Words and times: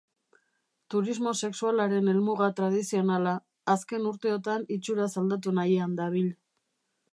Turismo 0.93 1.33
sexualaren 1.47 2.09
helmuga 2.13 2.47
tradizionala, 2.61 3.35
azken 3.75 4.09
urteotan 4.13 4.67
itxuraz 4.79 5.11
aldatu 5.23 5.57
nahian 5.61 5.97
dabil. 6.03 6.33